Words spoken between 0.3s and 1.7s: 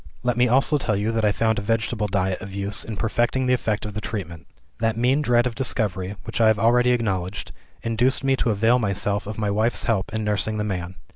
me also tell you that I found a